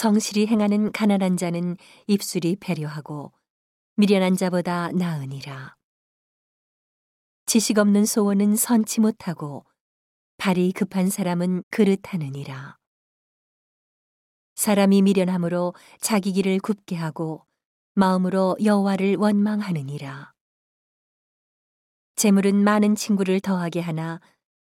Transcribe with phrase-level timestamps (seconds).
[0.00, 3.34] 성실히 행하는 가난한 자는 입술이 배려하고
[3.96, 5.76] 미련한 자보다 나으니라.
[7.44, 9.66] 지식 없는 소원은 선치 못하고
[10.38, 12.78] 발이 급한 사람은 그릇하느니라.
[14.54, 17.44] 사람이 미련함으로 자기 길을 굽게 하고
[17.92, 20.32] 마음으로 여호와를 원망하느니라.
[22.16, 24.18] 재물은 많은 친구를 더하게 하나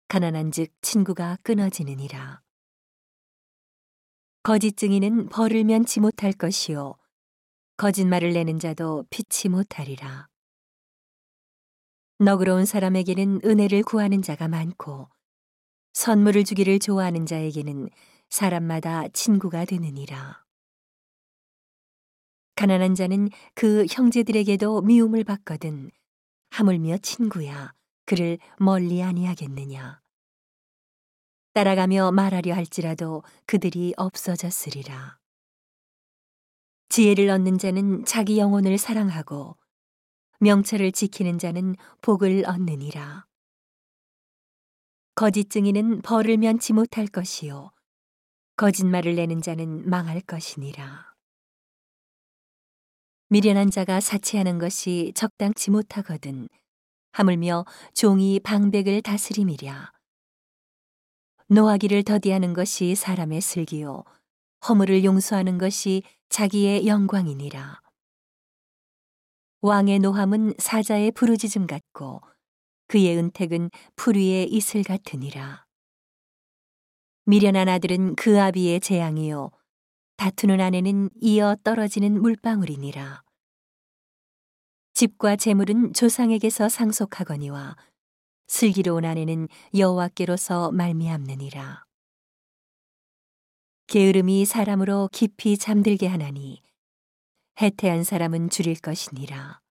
[0.07, 2.46] 가난한즉 친구가 끊어지느니라.
[4.47, 6.95] 거짓 증인은 벌을 면치 못할 것이요
[7.75, 10.29] 거짓말을 내는 자도 피치 못하리라.
[12.19, 15.09] 너그러운 사람에게는 은혜를 구하는 자가 많고
[15.91, 17.89] 선물을 주기를 좋아하는 자에게는
[18.29, 20.45] 사람마다 친구가 되느니라.
[22.55, 25.91] 가난한 자는 그 형제들에게도 미움을 받거든
[26.51, 27.73] 하물며 친구야
[28.05, 30.06] 그를 멀리 아니하겠느냐.
[31.57, 35.17] 따라가며 말하려 할지라도 그들이 없어졌으리라.
[36.89, 39.57] 지혜를 얻는 자는 자기 영혼을 사랑하고
[40.39, 43.25] 명철을 지키는 자는 복을 얻느니라.
[45.15, 47.71] 거짓 증인은 벌을 면치 못할 것이요
[48.55, 51.15] 거짓말을 내는 자는 망할 것이니라.
[53.29, 56.49] 미련한 자가 사치하는 것이 적당치 못하거든
[57.13, 59.96] 하물며 종이 방백을 다스림이랴.
[61.49, 64.03] 노하기를 더디하는 것이 사람의 슬기요
[64.67, 67.81] 허물을 용서하는 것이 자기의 영광이니라.
[69.61, 72.21] 왕의 노함은 사자의 부르짖음 같고
[72.87, 75.65] 그의 은택은 풀 위의 이슬 같으니라.
[77.23, 79.51] 미련한 아들은 그 아비의 재앙이요
[80.17, 83.23] 다투는 아내는 이어 떨어지는 물방울이니라.
[84.93, 87.77] 집과 재물은 조상에게서 상속하거니와
[88.47, 91.85] 슬기로운 아내는 여호와께로서 말미암느니라.
[93.87, 96.61] 게으름이 사람으로 깊이 잠들게 하나니
[97.61, 99.61] 해태한 사람은 줄일 것이니라.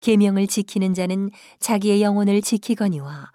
[0.00, 1.30] 계명을 지키는 자는
[1.60, 3.32] 자기의 영혼을 지키거니와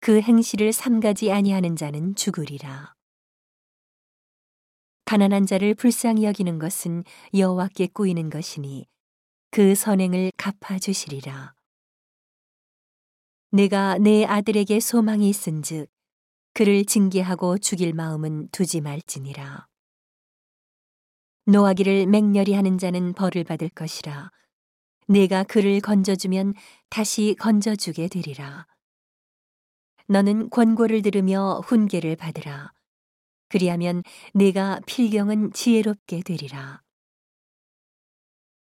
[0.00, 2.94] 그 행실을 삼가지 아니하는 자는 죽으리라.
[5.04, 7.04] 가난한 자를 불쌍히 여기는 것은
[7.34, 8.86] 여호와께 꾸이는 것이니
[9.50, 11.59] 그 선행을 갚아 주시리라.
[13.52, 15.90] 내가 내 아들에게 소망이 있은즉
[16.54, 19.66] 그를 징계하고 죽일 마음은 두지 말지니라.
[21.46, 24.30] 노하기를 맹렬히 하는 자는 벌을 받을 것이라.
[25.08, 26.54] 내가 그를 건져주면
[26.90, 28.68] 다시 건져주게 되리라.
[30.06, 32.72] 너는 권고를 들으며 훈계를 받으라.
[33.48, 36.82] 그리하면 내가 필경은 지혜롭게 되리라.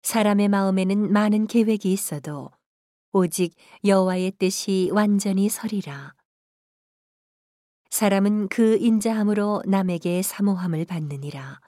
[0.03, 2.51] 사람의 마음에는 많은 계획이 있어도
[3.17, 3.55] 오직
[3.85, 6.17] 여호와의 뜻이 완전히 서리라.
[7.91, 11.61] 사람은 그 인자함으로 남에게 사모함을 받느니라.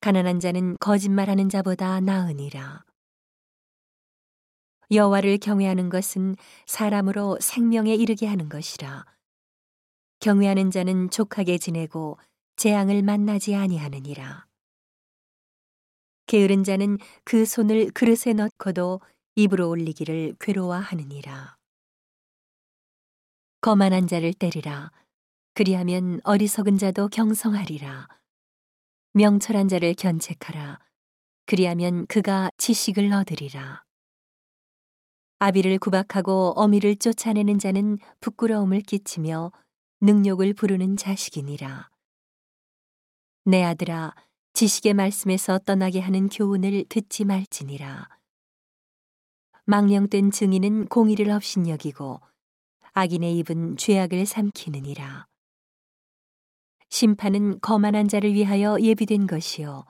[0.00, 2.82] 가난한 자는 거짓말하는 자보다 나으니라.
[4.90, 9.04] 여호와를 경외하는 것은 사람으로 생명에 이르게 하는 것이라.
[10.20, 12.16] 경외하는 자는 족하게 지내고
[12.56, 14.46] 재앙을 만나지 아니하느니라.
[16.24, 19.02] 게으른 자는 그 손을 그릇에 넣고도
[19.38, 21.58] 입으로 올리기를 괴로워하느니라.
[23.60, 24.90] 거만한 자를 때리라.
[25.52, 28.08] 그리하면 어리석은 자도 경성하리라.
[29.12, 30.78] 명철한 자를 견책하라.
[31.44, 33.84] 그리하면 그가 지식을 얻으리라.
[35.38, 39.52] 아비를 구박하고 어미를 쫓아내는 자는 부끄러움을 끼치며
[40.00, 41.90] 능욕을 부르는 자식이니라.
[43.44, 44.14] 내 아들아,
[44.54, 48.08] 지식의 말씀에서 떠나게 하는 교훈을 듣지 말지니라.
[49.68, 52.20] 망령된 증인은 공의를 업신여기고
[52.92, 55.26] 악인의 입은 죄악을 삼키느니라.
[56.88, 59.84] 심판은 거만한 자를 위하여 예비된 것이요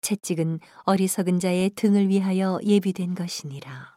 [0.00, 3.95] 채찍은 어리석은 자의 등을 위하여 예비된 것이니라.